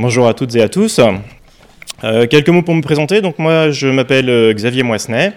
Bonjour 0.00 0.26
à 0.26 0.32
toutes 0.32 0.56
et 0.56 0.62
à 0.62 0.70
tous. 0.70 0.98
Euh, 2.04 2.26
quelques 2.26 2.48
mots 2.48 2.62
pour 2.62 2.74
me 2.74 2.80
présenter. 2.80 3.20
Donc 3.20 3.38
moi, 3.38 3.70
je 3.70 3.86
m'appelle 3.86 4.30
euh, 4.30 4.54
Xavier 4.54 4.82
Moissenet. 4.82 5.34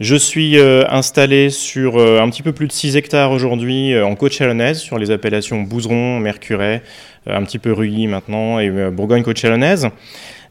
Je 0.00 0.16
suis 0.16 0.58
euh, 0.58 0.84
installé 0.88 1.50
sur 1.50 1.98
un 1.98 2.28
petit 2.28 2.42
peu 2.42 2.52
plus 2.52 2.66
de 2.66 2.72
6 2.72 2.96
hectares 2.96 3.30
aujourd'hui 3.30 3.98
en 4.00 4.14
Côte-Chalonnaise, 4.14 4.78
sur 4.78 4.98
les 4.98 5.10
appellations 5.10 5.62
Bouzeron, 5.62 6.18
Mercuret, 6.20 6.82
un 7.26 7.42
petit 7.44 7.58
peu 7.58 7.72
Ruy 7.72 8.06
maintenant 8.06 8.58
et 8.58 8.70
Bourgogne-Côte-Chalonnaise. 8.90 9.90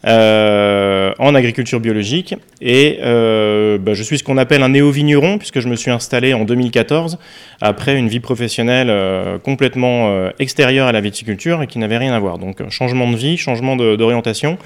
Euh, 0.06 1.14
en 1.18 1.34
agriculture 1.34 1.80
biologique. 1.80 2.36
Et 2.60 3.00
euh, 3.04 3.78
bah, 3.78 3.94
je 3.94 4.04
suis 4.04 4.18
ce 4.18 4.24
qu'on 4.24 4.38
appelle 4.38 4.62
un 4.62 4.70
néo-vigneron, 4.70 5.38
puisque 5.38 5.62
je 5.62 5.70
me 5.70 5.78
suis 5.78 5.92
installé 5.92 6.34
en 6.34 6.44
2014, 6.44 7.18
après 7.62 7.98
une 7.98 8.10
vie 8.10 8.20
professionnelle 8.20 8.90
euh, 8.90 9.38
complètement 9.40 10.30
extérieure 10.40 10.88
à 10.88 10.92
la 10.92 11.00
viticulture 11.00 11.62
et 11.62 11.68
qui 11.68 11.80
n'avait 11.80 11.98
rien 11.98 12.14
à 12.14 12.20
voir. 12.20 12.38
Donc 12.38 12.68
changement 12.70 13.10
de 13.10 13.16
vie, 13.16 13.38
changement 13.38 13.78
d'orientation 13.78 14.58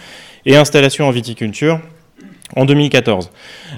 et 0.48 0.56
installation 0.56 1.08
en 1.08 1.12
viticulture 1.12 1.80
en 2.56 2.66
2014. 2.66 3.30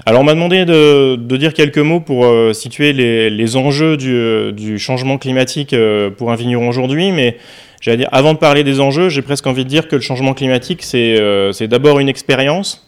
Alors 0.06 0.20
on 0.20 0.24
m'a 0.24 0.34
demandé 0.34 0.64
de, 0.64 1.16
dire 1.36 1.54
quelques 1.54 1.78
mots 1.78 2.00
pour 2.00 2.26
situer 2.54 2.92
les, 2.92 3.56
enjeux 3.56 3.96
du, 3.96 4.52
du, 4.52 4.78
changement 4.78 5.18
climatique 5.18 5.74
pour 6.16 6.30
un 6.30 6.36
vigneron 6.36 6.68
aujourd'hui, 6.68 7.12
mais 7.12 7.36
dire, 7.88 8.08
avant 8.12 8.34
de 8.34 8.38
parler 8.38 8.64
des 8.64 8.80
enjeux, 8.80 9.08
j'ai 9.08 9.22
presque 9.22 9.46
envie 9.46 9.64
de 9.64 9.68
dire 9.68 9.88
que 9.88 9.96
le 9.96 10.02
changement 10.02 10.34
climatique, 10.34 10.82
c'est 10.82 11.16
euh, 11.18 11.52
d'abord 11.62 11.98
une 11.98 12.08
expérience, 12.08 12.86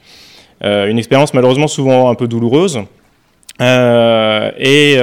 euh, 0.65 0.87
une 0.87 0.99
expérience 0.99 1.35
malheureusement 1.35 1.69
souvent 1.69 2.11
un 2.11 2.15
peu 2.15 2.29
douloureuse. 2.29 2.81
Euh, 3.61 4.51
et 4.59 4.99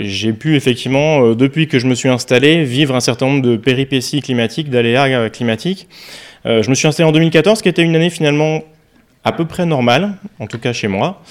j'ai 0.00 0.32
pu 0.32 0.56
effectivement, 0.56 1.34
depuis 1.34 1.68
que 1.68 1.78
je 1.78 1.86
me 1.86 1.94
suis 1.94 2.08
installé, 2.08 2.64
vivre 2.64 2.94
un 2.94 3.00
certain 3.00 3.26
nombre 3.26 3.42
de 3.42 3.56
péripéties 3.56 4.20
climatiques, 4.20 4.68
d'aléas 4.68 5.30
climatiques. 5.30 5.88
je 6.44 6.68
me 6.68 6.74
suis 6.74 6.88
installé 6.88 7.08
en 7.08 7.12
2014, 7.12 7.62
qui 7.62 7.68
était 7.68 7.82
une 7.82 7.94
année 7.94 8.10
finalement 8.10 8.62
à 9.24 9.32
peu 9.32 9.44
près 9.46 9.66
normale, 9.66 10.14
en 10.38 10.46
tout 10.46 10.58
cas 10.58 10.72
chez 10.72 10.88
moi. 10.88 11.22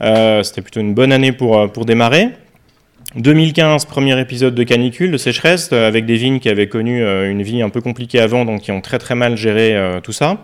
C'était 0.00 0.62
plutôt 0.62 0.80
une 0.80 0.94
bonne 0.94 1.12
année 1.12 1.32
pour, 1.32 1.70
pour 1.72 1.84
démarrer. 1.84 2.30
2015, 3.16 3.84
premier 3.84 4.18
épisode 4.18 4.54
de 4.54 4.62
canicule, 4.62 5.10
de 5.10 5.18
sécheresse, 5.18 5.68
euh, 5.72 5.86
avec 5.86 6.06
des 6.06 6.16
vignes 6.16 6.40
qui 6.40 6.48
avaient 6.48 6.68
connu 6.68 7.02
euh, 7.02 7.30
une 7.30 7.42
vie 7.42 7.60
un 7.60 7.68
peu 7.68 7.82
compliquée 7.82 8.20
avant, 8.20 8.46
donc 8.46 8.62
qui 8.62 8.72
ont 8.72 8.80
très 8.80 8.98
très 8.98 9.14
mal 9.14 9.36
géré 9.36 9.76
euh, 9.76 10.00
tout 10.00 10.12
ça. 10.12 10.38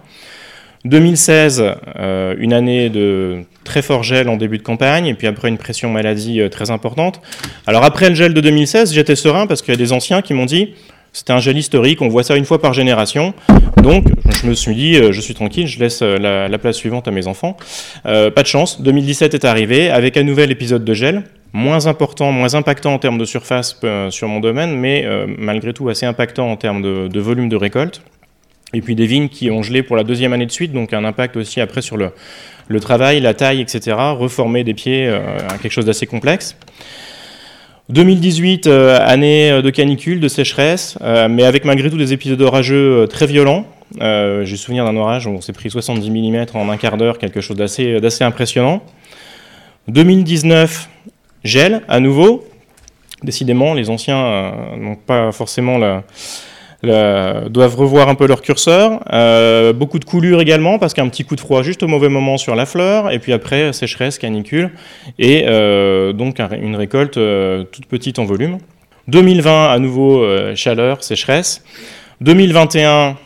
2016, 0.84 1.74
une 2.38 2.52
année 2.52 2.88
de 2.88 3.42
très 3.64 3.82
fort 3.82 4.04
gel 4.04 4.28
en 4.28 4.36
début 4.36 4.58
de 4.58 4.62
campagne, 4.62 5.06
et 5.06 5.14
puis 5.14 5.26
après 5.26 5.48
une 5.48 5.58
pression 5.58 5.90
maladie 5.90 6.40
très 6.52 6.70
importante. 6.70 7.20
Alors 7.66 7.84
après 7.84 8.08
le 8.08 8.14
gel 8.14 8.32
de 8.32 8.40
2016, 8.40 8.94
j'étais 8.94 9.16
serein 9.16 9.48
parce 9.48 9.60
qu'il 9.60 9.74
y 9.74 9.76
a 9.76 9.78
des 9.78 9.92
anciens 9.92 10.22
qui 10.22 10.34
m'ont 10.34 10.46
dit 10.46 10.74
c'était 11.19 11.33
un 11.33 11.41
gel 11.41 11.56
historique, 11.56 12.00
on 12.02 12.08
voit 12.08 12.22
ça 12.22 12.36
une 12.36 12.44
fois 12.44 12.61
par 12.61 12.72
génération. 12.72 13.34
Donc, 13.83 14.05
je 14.41 14.47
me 14.47 14.55
suis 14.55 14.74
dit, 14.74 14.94
je 14.94 15.20
suis 15.20 15.34
tranquille, 15.34 15.66
je 15.66 15.78
laisse 15.78 16.02
la, 16.02 16.48
la 16.48 16.58
place 16.58 16.77
suivante 16.77 17.08
à 17.08 17.10
mes 17.10 17.27
enfants. 17.27 17.56
pas 18.05 18.30
de 18.30 18.47
chance, 18.47 18.80
2017 18.80 19.34
est 19.34 19.44
arrivé 19.44 19.91
avec 19.91 20.16
un 20.16 20.22
nouvel 20.22 20.50
épisode 20.50 20.84
de 20.84 20.94
gel 20.94 21.25
moins 21.52 21.86
important, 21.86 22.33
moins 22.33 22.55
impactant 22.55 22.94
en 22.94 22.98
termes 22.98 23.19
de 23.19 23.25
surface 23.25 23.78
euh, 23.84 24.10
sur 24.10 24.28
mon 24.28 24.41
domaine, 24.41 24.77
mais 24.77 25.05
euh, 25.05 25.27
malgré 25.38 25.72
tout 25.72 25.88
assez 25.88 26.06
impactant 26.06 26.50
en 26.50 26.56
termes 26.56 26.83
de, 26.83 27.20
volume 27.20 27.48
de 27.48 27.56
récolte. 27.56 28.03
Et 28.75 28.82
puis 28.82 28.94
des 28.94 29.06
vignes 29.06 29.28
qui 29.28 29.50
ont 29.50 29.62
gelé 29.62 29.82
pour 29.82 29.97
la 29.97 30.05
deuxième 30.05 30.34
année 30.34 30.44
de 30.44 30.50
suite, 30.50 30.72
donc 30.72 30.92
un 30.92 31.05
impact 31.05 31.36
aussi 31.38 31.60
après 31.60 31.80
sur 31.80 31.97
le, 31.97 32.12
travail, 32.80 33.20
la 33.20 33.32
taille, 33.32 33.62
etc. 33.62 33.97
Reformer 33.97 34.62
des 34.62 34.75
pieds 34.75 35.06
euh, 35.06 35.38
quelque 35.62 35.72
chose 35.72 35.86
d'assez 35.86 36.06
complexe. 36.06 36.55
2018, 37.89 38.67
année 38.67 39.62
de 39.62 39.70
canicule, 39.70 40.20
de 40.20 40.28
sécheresse, 40.28 40.98
mais 41.31 41.44
avec 41.44 41.64
malgré 41.64 41.91
tout 41.91 41.97
des 41.97 42.12
épisodes 42.12 42.41
orageux 42.42 43.06
très 43.08 43.27
violents. 43.27 43.67
J'ai 43.98 44.56
souvenir 44.56 44.84
d'un 44.84 44.97
orage 44.97 45.27
où 45.27 45.31
on 45.31 45.41
s'est 45.41 45.55
pris 45.55 45.70
70 45.70 46.11
mm 46.11 46.47
en 46.55 46.69
un 46.69 46.77
quart 46.77 46.97
d'heure, 46.97 47.19
quelque 47.19 47.41
chose 47.41 47.56
d'assez 47.56 48.25
impressionnant. 48.25 48.83
2019, 49.89 50.89
Gel, 51.44 51.82
à 51.88 51.98
nouveau. 52.00 52.44
Décidément, 53.22 53.75
les 53.75 53.91
anciens 53.91 54.19
euh, 54.19 54.77
n'ont 54.77 54.94
pas 54.94 55.32
forcément 55.32 55.78
la, 55.78 56.04
doivent 56.83 57.77
revoir 57.77 58.09
un 58.09 58.15
peu 58.15 58.27
leur 58.27 58.43
curseur. 58.43 59.00
Euh, 59.12 59.72
beaucoup 59.72 59.99
de 59.99 60.05
coulures 60.05 60.41
également, 60.41 60.78
parce 60.78 60.94
qu'un 60.94 61.09
petit 61.09 61.25
coup 61.25 61.37
de 61.37 61.41
froid 61.41 61.62
juste 61.62 61.83
au 61.83 61.89
mauvais 61.89 62.09
moment 62.09 62.39
sur 62.39 62.55
la 62.55 62.66
fleur, 62.66 63.11
et 63.11 63.19
puis 63.19 63.33
après 63.33 63.72
sécheresse, 63.72 64.19
canicule, 64.19 64.71
et 65.19 65.44
euh, 65.49 66.12
donc 66.12 66.41
une 66.41 66.77
récolte 66.77 67.19
toute 67.72 67.87
petite 67.87 68.19
en 68.19 68.25
volume. 68.25 68.59
2020, 69.09 69.72
à 69.72 69.78
nouveau 69.78 70.25
chaleur, 70.55 71.03
sécheresse. 71.03 71.65
2021, 72.21 73.16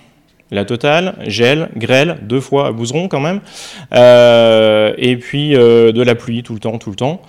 la 0.52 0.66
totale, 0.66 1.14
gel, 1.26 1.70
grêle, 1.76 2.18
deux 2.22 2.40
fois 2.40 2.68
à 2.68 2.72
Bouzeron 2.72 3.08
quand 3.08 3.20
même, 3.20 3.40
euh, 3.94 4.92
et 4.98 5.16
puis 5.16 5.56
euh, 5.56 5.92
de 5.92 6.02
la 6.02 6.14
pluie 6.14 6.42
tout 6.42 6.52
le 6.52 6.60
temps, 6.60 6.76
tout 6.76 6.90
le 6.90 6.96
temps, 6.96 7.22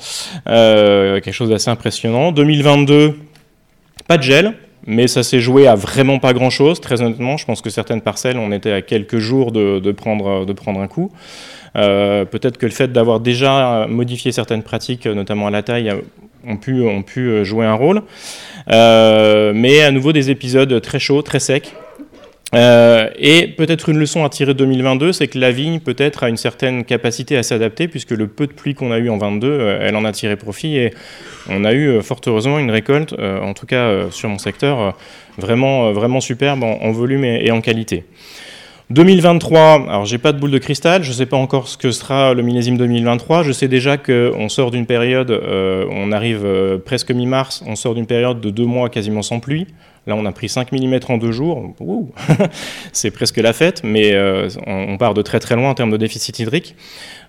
euh, 0.47 1.21
quelque 1.21 1.33
chose 1.33 1.49
d'assez 1.49 1.69
impressionnant. 1.69 2.33
2022, 2.33 3.17
pas 4.07 4.17
de 4.17 4.23
gel, 4.23 4.53
mais 4.85 5.07
ça 5.07 5.23
s'est 5.23 5.39
joué 5.39 5.67
à 5.67 5.75
vraiment 5.75 6.19
pas 6.19 6.33
grand 6.33 6.49
chose, 6.49 6.79
très 6.81 7.01
honnêtement. 7.01 7.37
Je 7.37 7.45
pense 7.45 7.61
que 7.61 7.69
certaines 7.69 8.01
parcelles, 8.01 8.37
on 8.37 8.51
était 8.51 8.71
à 8.71 8.81
quelques 8.81 9.19
jours 9.19 9.51
de, 9.51 9.91
prendre, 9.91 10.45
un 10.79 10.87
coup. 10.87 11.11
Peut-être 11.73 12.57
que 12.57 12.65
le 12.65 12.71
fait 12.71 12.91
d'avoir 12.91 13.19
déjà 13.19 13.87
modifié 13.89 14.31
certaines 14.31 14.63
pratiques, 14.63 15.05
notamment 15.05 15.47
à 15.47 15.51
la 15.51 15.63
taille, 15.63 15.93
ont 16.45 16.57
pu 16.57 17.45
jouer 17.45 17.65
un 17.65 17.75
rôle. 17.75 18.01
mais 18.67 19.81
à 19.81 19.91
nouveau 19.91 20.11
des 20.11 20.29
épisodes 20.29 20.81
très 20.81 20.99
chauds, 20.99 21.21
très 21.21 21.39
secs, 21.39 21.73
euh, 22.53 23.09
et 23.17 23.47
peut-être 23.47 23.89
une 23.89 23.97
leçon 23.97 24.23
à 24.23 24.29
tirer 24.29 24.53
de 24.53 24.59
2022, 24.59 25.11
c'est 25.11 25.27
que 25.27 25.39
la 25.39 25.51
vigne 25.51 25.79
peut-être 25.79 26.23
a 26.23 26.29
une 26.29 26.37
certaine 26.37 26.83
capacité 26.83 27.35
à 27.35 27.43
s'adapter, 27.43 27.87
puisque 27.87 28.11
le 28.11 28.27
peu 28.27 28.47
de 28.47 28.53
pluie 28.53 28.75
qu'on 28.75 28.91
a 28.91 28.99
eu 28.99 29.09
en 29.09 29.17
22, 29.17 29.47
euh, 29.47 29.79
elle 29.81 29.95
en 29.95 30.05
a 30.05 30.11
tiré 30.11 30.35
profit, 30.35 30.77
et 30.77 30.93
on 31.49 31.65
a 31.65 31.73
eu 31.73 31.87
euh, 31.87 32.01
fort 32.01 32.21
heureusement 32.27 32.59
une 32.59 32.71
récolte, 32.71 33.13
en 33.13 33.53
tout 33.53 33.65
cas 33.65 34.09
sur 34.11 34.29
mon 34.29 34.37
secteur, 34.37 34.95
vraiment, 35.37 35.91
vraiment 35.91 36.21
superbe 36.21 36.63
en, 36.63 36.91
volume 36.91 37.25
et, 37.25 37.51
en 37.51 37.61
qualité. 37.61 38.05
2023, 38.89 39.87
alors 39.89 40.05
j'ai 40.05 40.17
pas 40.17 40.31
de 40.31 40.39
boule 40.39 40.51
de 40.51 40.57
cristal, 40.57 41.03
je 41.03 41.09
ne 41.09 41.13
sais 41.13 41.25
pas 41.25 41.37
encore 41.37 41.67
ce 41.67 41.77
que 41.77 41.91
sera 41.91 42.33
le 42.33 42.43
millésime 42.43 42.77
2023. 42.77 43.43
Je 43.43 43.51
sais 43.51 43.67
déjà 43.67 43.97
qu'on 43.97 44.49
sort 44.49 44.71
d'une 44.71 44.85
période, 44.85 45.31
on 45.89 46.11
arrive 46.11 46.79
presque 46.85 47.11
mi-mars, 47.11 47.63
on 47.65 47.75
sort 47.75 47.95
d'une 47.95 48.05
période 48.05 48.41
de 48.41 48.49
deux 48.49 48.65
mois 48.65 48.89
quasiment 48.89 49.21
sans 49.21 49.39
pluie. 49.39 49.67
Là, 50.05 50.15
on 50.17 50.25
a 50.25 50.31
pris 50.33 50.49
5 50.49 50.71
mm 50.73 50.99
en 51.07 51.17
deux 51.17 51.31
jours. 51.31 51.73
c'est 52.91 53.11
presque 53.11 53.37
la 53.37 53.53
fête, 53.53 53.81
mais 53.83 54.13
euh, 54.13 54.49
on, 54.67 54.97
part 54.97 55.13
de 55.13 55.21
très 55.21 55.39
très 55.39 55.55
loin 55.55 55.69
en 55.69 55.73
termes 55.75 55.91
de 55.91 55.97
déficit 55.97 56.39
hydrique. 56.39 56.75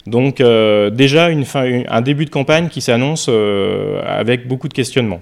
Donc 0.06 0.40
euh, 0.40 0.90
déjà 0.90 1.30
une 1.30 1.44
fin, 1.44 1.82
un 1.88 2.00
début 2.00 2.24
de 2.24 2.30
campagne 2.30 2.68
qui 2.68 2.80
s'annonce 2.80 3.26
euh, 3.28 4.02
avec 4.04 4.48
beaucoup 4.48 4.68
de 4.68 4.74
questionnements. 4.74 5.20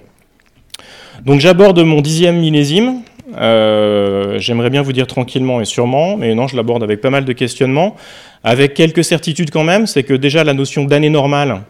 Donc 1.25 1.39
j'aborde 1.39 1.79
mon 1.79 2.01
dixième 2.01 2.39
millésime. 2.39 3.01
J'aimerais 3.35 4.69
bien 4.71 4.81
vous 4.81 4.91
dire 4.91 5.07
tranquillement 5.07 5.61
et 5.61 5.65
sûrement, 5.65 6.17
mais 6.17 6.33
non, 6.33 6.47
je 6.47 6.55
l'aborde 6.55 6.83
avec 6.83 7.01
pas 7.01 7.11
mal 7.11 7.23
de 7.23 7.33
questionnements, 7.33 7.95
avec 8.43 8.73
quelques 8.73 9.03
certitudes 9.03 9.51
quand 9.51 9.63
même. 9.63 9.85
C'est 9.85 10.03
que 10.03 10.13
déjà 10.13 10.43
la 10.43 10.53
notion 10.53 10.85
d'année 10.85 11.09
normale, 11.11 11.61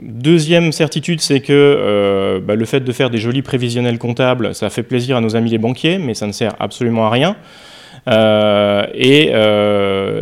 deuxième 0.00 0.72
certitude, 0.72 1.20
c'est 1.20 1.40
que 1.40 1.52
euh, 1.52 2.40
bah, 2.40 2.54
le 2.54 2.64
fait 2.64 2.80
de 2.80 2.92
faire 2.92 3.10
des 3.10 3.18
jolis 3.18 3.42
prévisionnels 3.42 3.98
comptables, 3.98 4.54
ça 4.54 4.70
fait 4.70 4.82
plaisir 4.82 5.16
à 5.16 5.20
nos 5.20 5.36
amis 5.36 5.50
les 5.50 5.58
banquiers, 5.58 5.98
mais 5.98 6.14
ça 6.14 6.26
ne 6.26 6.32
sert 6.32 6.54
absolument 6.58 7.06
à 7.06 7.10
rien. 7.10 7.36
Euh, 8.08 8.86
et 8.94 9.30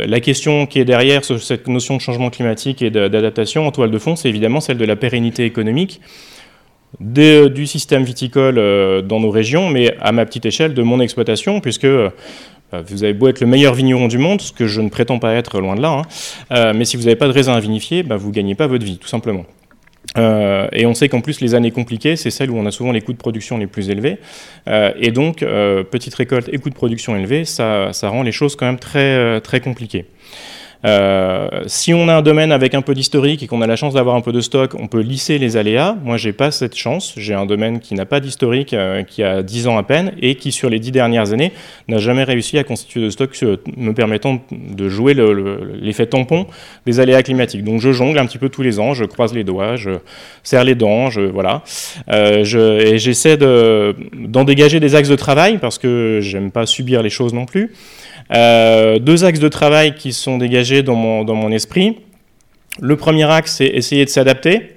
la 0.07 0.19
question 0.19 0.65
qui 0.65 0.79
est 0.79 0.85
derrière 0.85 1.23
cette 1.23 1.67
notion 1.67 1.95
de 1.95 2.01
changement 2.01 2.29
climatique 2.29 2.81
et 2.81 2.89
d'adaptation 2.89 3.67
en 3.67 3.71
toile 3.71 3.91
de 3.91 3.99
fond, 3.99 4.15
c'est 4.15 4.29
évidemment 4.29 4.59
celle 4.59 4.77
de 4.77 4.85
la 4.85 4.95
pérennité 4.95 5.45
économique 5.45 6.01
du 6.99 7.67
système 7.67 8.03
viticole 8.03 8.55
dans 9.05 9.19
nos 9.19 9.29
régions, 9.29 9.69
mais 9.69 9.95
à 9.99 10.11
ma 10.11 10.25
petite 10.25 10.45
échelle 10.45 10.73
de 10.73 10.81
mon 10.81 10.99
exploitation, 10.99 11.59
puisque 11.61 11.87
euh, 12.73 12.81
vous 12.85 13.03
avez 13.03 13.13
beau 13.13 13.27
être 13.27 13.41
le 13.41 13.47
meilleur 13.47 13.73
vigneron 13.73 14.07
du 14.07 14.17
monde, 14.17 14.41
ce 14.41 14.51
que 14.51 14.67
je 14.67 14.81
ne 14.81 14.89
prétends 14.89 15.19
pas 15.19 15.33
être 15.33 15.59
loin 15.59 15.75
de 15.75 15.81
là, 15.81 15.89
hein, 15.89 16.01
euh, 16.51 16.73
mais 16.75 16.85
si 16.85 16.97
vous 16.97 17.03
n'avez 17.03 17.15
pas 17.15 17.27
de 17.27 17.33
raisin 17.33 17.53
à 17.53 17.59
vinifier, 17.59 18.03
bah, 18.03 18.17
vous 18.17 18.29
ne 18.29 18.33
gagnez 18.33 18.55
pas 18.55 18.67
votre 18.67 18.85
vie, 18.85 18.97
tout 18.97 19.07
simplement. 19.07 19.45
Euh, 20.17 20.67
et 20.71 20.85
on 20.85 20.93
sait 20.93 21.09
qu'en 21.09 21.21
plus, 21.21 21.41
les 21.41 21.55
années 21.55 21.71
compliquées, 21.71 22.15
c'est 22.15 22.31
celles 22.31 22.49
où 22.49 22.57
on 22.57 22.65
a 22.65 22.71
souvent 22.71 22.91
les 22.91 23.01
coûts 23.01 23.13
de 23.13 23.17
production 23.17 23.57
les 23.57 23.67
plus 23.67 23.89
élevés. 23.89 24.17
et 24.67 25.11
donc, 25.11 25.39
petite 25.39 26.15
récolte 26.15 26.49
et 26.51 26.57
coûts 26.57 26.69
de 26.69 26.75
production 26.75 27.15
élevés, 27.15 27.45
ça, 27.45 27.93
ça, 27.93 28.09
rend 28.09 28.23
les 28.23 28.31
choses 28.31 28.55
quand 28.55 28.65
même 28.65 28.79
très, 28.79 29.39
très 29.41 29.59
compliquées. 29.59 30.05
Euh, 30.85 31.49
si 31.65 31.93
on 31.93 32.07
a 32.07 32.15
un 32.15 32.21
domaine 32.21 32.51
avec 32.51 32.73
un 32.73 32.81
peu 32.81 32.93
d'historique 32.93 33.43
et 33.43 33.47
qu'on 33.47 33.61
a 33.61 33.67
la 33.67 33.75
chance 33.75 33.93
d'avoir 33.93 34.15
un 34.15 34.21
peu 34.21 34.31
de 34.31 34.39
stock, 34.39 34.75
on 34.79 34.87
peut 34.87 35.01
lisser 35.01 35.37
les 35.37 35.57
aléas. 35.57 35.97
Moi, 36.03 36.17
j'ai 36.17 36.31
pas 36.31 36.51
cette 36.51 36.75
chance. 36.75 37.13
J'ai 37.17 37.33
un 37.33 37.45
domaine 37.45 37.79
qui 37.79 37.95
n'a 37.95 38.05
pas 38.05 38.19
d'historique, 38.19 38.73
euh, 38.73 39.03
qui 39.03 39.23
a 39.23 39.43
10 39.43 39.67
ans 39.67 39.77
à 39.77 39.83
peine 39.83 40.13
et 40.21 40.35
qui, 40.35 40.51
sur 40.51 40.69
les 40.69 40.79
10 40.79 40.91
dernières 40.91 41.33
années, 41.33 41.51
n'a 41.87 41.97
jamais 41.97 42.23
réussi 42.23 42.57
à 42.57 42.63
constituer 42.63 43.01
de 43.01 43.09
stock 43.09 43.29
me 43.77 43.93
permettant 43.93 44.41
de 44.51 44.89
jouer 44.89 45.13
l'effet 45.13 46.05
tampon 46.05 46.47
des 46.85 46.99
aléas 46.99 47.23
climatiques. 47.23 47.63
Donc, 47.63 47.81
je 47.81 47.91
jongle 47.91 48.17
un 48.17 48.25
petit 48.25 48.37
peu 48.37 48.49
tous 48.49 48.61
les 48.61 48.79
ans, 48.79 48.93
je 48.93 49.05
croise 49.05 49.33
les 49.33 49.43
doigts, 49.43 49.75
je 49.75 49.91
serre 50.43 50.63
les 50.63 50.75
dents, 50.75 51.09
je, 51.09 51.21
voilà. 51.21 51.63
Euh, 52.09 52.43
et 52.79 52.97
j'essaie 52.97 53.37
d'en 53.37 54.43
dégager 54.43 54.79
des 54.79 54.95
axes 54.95 55.09
de 55.09 55.15
travail 55.15 55.57
parce 55.57 55.77
que 55.77 56.19
j'aime 56.21 56.51
pas 56.51 56.65
subir 56.65 57.01
les 57.03 57.09
choses 57.09 57.33
non 57.33 57.45
plus. 57.45 57.71
Euh, 58.31 58.99
deux 58.99 59.25
axes 59.25 59.39
de 59.39 59.47
travail 59.47 59.95
qui 59.95 60.13
sont 60.13 60.37
dégagés 60.37 60.83
dans 60.83 60.95
mon, 60.95 61.23
dans 61.23 61.35
mon 61.35 61.51
esprit. 61.51 61.97
Le 62.79 62.95
premier 62.95 63.29
axe, 63.29 63.55
c'est 63.57 63.67
essayer 63.67 64.05
de 64.05 64.09
s'adapter 64.09 64.75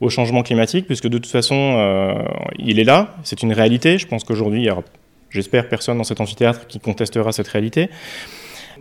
au 0.00 0.08
changement 0.08 0.42
climatique, 0.42 0.86
puisque 0.86 1.08
de 1.08 1.18
toute 1.18 1.30
façon, 1.30 1.74
euh, 1.76 2.14
il 2.58 2.78
est 2.78 2.84
là, 2.84 3.14
c'est 3.22 3.42
une 3.42 3.52
réalité. 3.52 3.98
Je 3.98 4.06
pense 4.06 4.24
qu'aujourd'hui, 4.24 4.62
il 4.62 4.66
y 4.66 4.70
aura, 4.70 4.82
j'espère, 5.30 5.68
personne 5.68 5.98
dans 5.98 6.04
cet 6.04 6.20
amphithéâtre 6.20 6.66
qui 6.66 6.80
contestera 6.80 7.32
cette 7.32 7.48
réalité. 7.48 7.90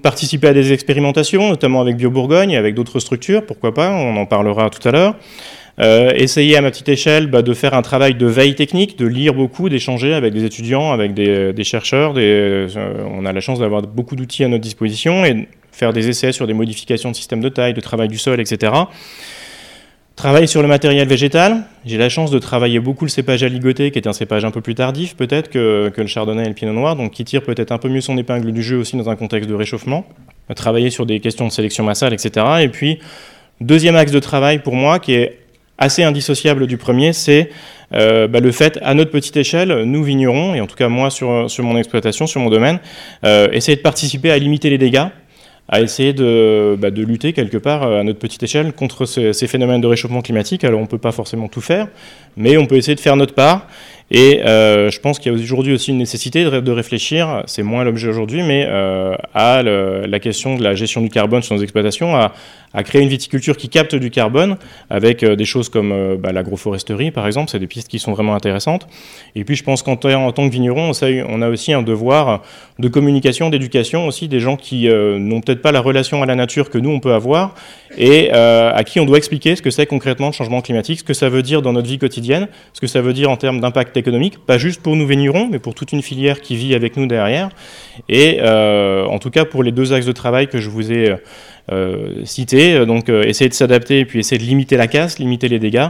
Participer 0.01 0.48
à 0.48 0.54
des 0.54 0.71
expérimentations, 0.71 1.50
notamment 1.50 1.81
avec 1.81 1.98
BioBourgogne 1.98 2.51
et 2.51 2.57
avec 2.57 2.74
d'autres 2.74 3.00
structures, 3.00 3.45
pourquoi 3.45 3.74
pas, 3.74 3.92
on 3.92 4.16
en 4.16 4.25
parlera 4.25 4.69
tout 4.69 4.86
à 4.88 4.92
l'heure. 4.92 5.16
Euh, 5.81 6.12
essayer 6.14 6.58
à 6.58 6.62
ma 6.62 6.72
petite 6.72 6.90
échelle 6.90 7.28
bah, 7.28 7.42
de 7.42 7.54
faire 7.54 7.74
un 7.74 7.81
travail 7.81 8.16
de 8.16 8.26
veille 8.26 8.56
technique, 8.56 8.98
de 8.98 9.06
lire 9.06 9.34
beaucoup, 9.34 9.70
d'échanger 9.70 10.14
avec 10.14 10.34
des 10.34 10.44
étudiants, 10.44 10.92
avec 10.92 11.14
des, 11.14 11.64
chercheurs. 11.64 12.14
Euh, 12.18 12.68
on 13.14 13.26
a 13.26 13.31
la 13.31 13.40
chance 13.40 13.60
d'avoir 13.60 13.84
beaucoup 13.84 14.16
d'outils 14.16 14.44
à 14.44 14.50
notre 14.50 14.64
disposition 14.64 15.24
et 15.24 15.48
faire 15.72 15.94
des 15.94 16.10
essais 16.10 16.34
sur 16.34 16.48
des 16.48 16.54
modifications 16.54 17.12
de 17.12 17.16
système 17.16 17.40
de 17.40 17.48
taille, 17.48 17.74
de 17.74 17.80
travail 17.80 18.10
du 18.10 18.18
sol, 18.18 18.42
etc. 18.42 18.74
Travailler 20.18 20.48
sur 20.48 20.62
le 20.62 20.68
matériel 20.68 21.08
végétal. 21.08 21.64
J'ai 21.86 21.98
la 21.98 22.10
chance 22.10 22.30
de 22.30 22.40
travailler 22.40 22.81
beaucoup 22.81 23.06
le 23.06 23.10
cépage 23.10 23.42
aligoté, 23.44 23.92
qui 23.92 24.00
est 24.00 24.08
un 24.08 24.12
cépage 24.12 24.44
un 24.44 24.52
peu 24.52 24.60
plus 24.60 24.76
tardif 24.76 25.16
peut-être 25.16 25.50
que, 25.50 25.88
que, 25.96 26.02
le 26.02 26.08
chardonnay 26.08 26.44
et 26.44 26.50
le 26.50 26.54
pinot 26.54 26.74
noir, 26.74 26.98
donc 26.98 27.12
qui 27.12 27.24
tire 27.24 27.42
peut-être 27.42 27.72
un 27.72 27.78
peu 27.78 27.88
mieux 27.88 28.02
son 28.02 28.18
épingle 28.18 28.52
du 28.52 28.62
jeu 28.62 28.76
aussi 28.76 28.98
dans 28.98 29.10
un 29.10 29.16
contexte 29.16 29.50
de 29.50 29.56
réchauffement. 29.56 30.06
Travailler 30.54 30.90
sur 30.90 31.06
des 31.06 31.22
questions 31.22 31.48
de 31.48 31.54
sélection 31.54 31.86
massale, 31.86 32.12
etc. 32.12 32.46
Et 32.60 32.68
puis, 32.68 33.00
deuxième 33.62 33.96
axe 33.96 34.12
de 34.12 34.20
travail 34.20 34.60
pour 34.60 34.76
moi, 34.76 35.00
qui 35.00 35.14
est 35.14 35.38
assez 35.80 36.04
indissociable 36.04 36.68
du 36.68 36.78
premier, 36.78 37.14
c'est 37.14 37.50
euh, 37.94 38.28
bah, 38.28 38.40
le 38.40 38.52
fait, 38.52 38.78
à 38.84 38.94
notre 38.94 39.10
petite 39.10 39.36
échelle, 39.38 39.84
nous 39.86 40.04
vignerons, 40.04 40.54
et 40.54 40.62
en 40.62 40.68
tout 40.68 40.76
cas 40.76 40.90
moi 40.90 41.10
sur, 41.10 41.50
sur 41.50 41.64
mon 41.64 41.78
exploitation, 41.78 42.28
sur 42.28 42.42
mon 42.42 42.50
domaine, 42.50 42.80
euh, 43.26 43.48
essayer 43.52 43.76
de 43.76 43.81
participer 43.81 44.30
à 44.30 44.38
limiter 44.38 44.70
les 44.70 44.78
dégâts, 44.78 45.08
à 45.68 45.81
essayer 45.81 46.14
de, 46.14 46.76
bah, 46.78 46.92
de 46.92 47.02
lutter 47.02 47.34
quelque 47.34 47.58
part 47.58 47.84
à 47.84 48.04
notre 48.04 48.20
petite 48.20 48.44
échelle 48.44 48.74
contre 48.74 49.06
ces, 49.06 49.34
ces 49.34 49.48
phénomènes 49.48 49.81
de 49.81 49.88
réchauffement 49.88 50.22
climatique. 50.22 50.64
Alors 50.64 50.80
on 50.80 50.84
ne 50.84 50.88
peut 50.88 50.98
pas 50.98 51.12
forcément 51.12 51.48
tout 51.48 51.62
faire, 51.62 51.88
mais 52.38 52.58
on 52.58 52.66
peut 52.66 52.76
essayer 52.76 52.96
de 52.96 53.00
faire 53.00 53.16
notre 53.16 53.34
part. 53.34 53.68
Et 54.11 54.41
euh, 54.44 54.89
je 54.89 55.00
pense 55.00 55.19
qu'il 55.19 55.31
y 55.31 55.35
a 55.35 55.38
aujourd'hui 55.38 55.73
aussi 55.73 55.91
une 55.91 55.97
nécessité 55.97 56.44
de, 56.44 56.71
réfléchir, 56.71 57.44
c'est 57.45 57.61
moins 57.61 57.83
l'objet 57.83 58.07
aujourd'hui, 58.07 58.41
mais 58.41 58.65
euh, 58.67 59.15
à 59.35 59.61
la 59.61 60.19
question 60.19 60.56
de 60.56 60.63
la 60.63 60.73
gestion 60.73 61.01
du 61.01 61.09
carbone 61.09 61.44
sur 61.44 61.56
nos 61.56 61.61
exploitations, 61.61 62.15
à, 62.15 62.31
créer 62.83 63.01
une 63.01 63.09
viticulture 63.09 63.57
qui 63.57 63.67
capte 63.67 63.95
du 63.95 64.11
carbone 64.11 64.57
avec 64.91 65.23
euh, 65.23 65.35
des 65.35 65.45
choses 65.45 65.69
comme 65.69 66.17
bah, 66.17 66.31
l'agroforesterie, 66.31 67.09
par 67.09 67.25
exemple. 67.25 67.50
C'est 67.50 67.57
des 67.59 67.67
pistes 67.67 67.88
qui 67.88 67.97
sont 67.97 68.11
vraiment 68.13 68.35
intéressantes. 68.35 68.88
Et 69.35 69.44
puis, 69.44 69.56
je 69.56 69.63
pense 69.63 69.81
qu'en 69.81 69.95
tant 69.95 70.31
que 70.31 70.51
vigneron, 70.51 70.91
on 71.29 71.41
a 71.41 71.50
aussi 71.50 71.73
un 71.73 71.81
devoir 71.81 72.44
de 72.77 72.88
communication, 72.88 73.50
d'éducation 73.50 74.06
aussi, 74.06 74.27
des 74.27 74.39
gens 74.39 74.56
qui 74.56 74.88
n'ont 74.88 75.41
peut-être 75.41 75.61
pas 75.61 75.71
la 75.71 75.81
relation 75.81 76.21
à 76.21 76.25
la 76.27 76.35
nature 76.35 76.69
que 76.69 76.77
nous, 76.77 76.91
on 76.91 77.00
peut 77.00 77.13
avoir, 77.13 77.56
et 77.97 78.31
à 78.31 78.83
qui 78.83 79.00
on 79.00 79.06
doit 79.06 79.17
expliquer 79.17 79.56
ce 79.56 79.63
que 79.63 79.71
c'est 79.71 79.88
concrètement 79.88 80.27
le 80.27 80.33
changement 80.33 80.61
climatique, 80.61 81.00
ce 81.00 81.03
que 81.03 81.15
ça 81.15 81.27
veut 81.27 81.41
dire 81.41 81.63
dans 81.63 81.73
notre 81.73 81.88
vie 81.88 81.97
quotidienne, 81.97 82.47
ce 82.73 82.81
que 82.81 82.88
ça 82.88 83.01
veut 83.01 83.13
dire 83.13 83.31
en 83.31 83.38
termes 83.38 83.59
d'impact 83.59 83.97
économique, 84.00 84.40
pas 84.46 84.57
juste 84.57 84.81
pour 84.81 84.96
nous 84.96 85.06
vignerons, 85.06 85.48
mais 85.51 85.60
pour 85.60 85.75
toute 85.75 85.92
une 85.92 86.01
filière 86.01 86.42
qui 86.42 86.56
vit 86.56 86.74
avec 86.74 86.98
nous 86.98 87.06
derrière. 87.06 87.50
Et 88.10 88.42
en 88.42 89.19
tout 89.19 89.30
cas, 89.30 89.46
pour 89.46 89.63
les 89.63 89.72
deux 89.72 89.94
axes 89.94 90.06
de 90.06 90.12
travail 90.12 90.48
que 90.48 90.57
je 90.57 90.69
vous 90.69 90.92
ai 90.92 91.16
euh, 91.72 92.25
cité. 92.25 92.84
Donc 92.86 93.10
euh, 93.10 93.24
essayer 93.24 93.48
de 93.48 93.54
s'adapter 93.54 94.00
et 94.00 94.06
puis 94.06 94.19
essayer 94.19 94.40
de 94.40 94.44
limiter 94.44 94.75
la 94.75 94.88
casse, 94.88 95.19
limiter 95.19 95.48
les 95.50 95.60
dégâts. 95.60 95.90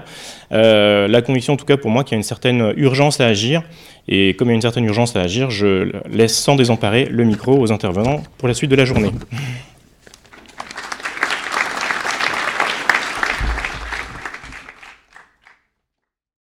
Euh, 0.52 1.08
la 1.08 1.22
conviction 1.22 1.54
en 1.54 1.58
tout 1.58 1.66
cas 1.66 1.78
pour 1.78 1.90
moi 1.90 2.04
qu'il 2.04 2.14
y 2.14 2.16
a 2.16 2.18
une 2.18 2.24
certaine 2.24 2.74
urgence 2.76 3.22
à 3.22 3.28
agir. 3.28 3.64
Et 4.10 4.34
comme 4.34 4.50
il 4.50 4.52
y 4.52 4.54
a 4.54 4.56
une 4.56 4.62
certaine 4.62 4.86
urgence 4.86 5.16
à 5.16 5.22
agir, 5.22 5.52
je 5.52 5.92
laisse 6.12 6.36
sans 6.36 6.56
désemparer 6.56 7.06
le 7.06 7.24
micro 7.24 7.58
aux 7.58 7.72
intervenants 7.72 8.22
pour 8.38 8.48
la 8.48 8.54
suite 8.54 8.72
de 8.72 8.76
la 8.76 8.86
journée. 8.86 9.12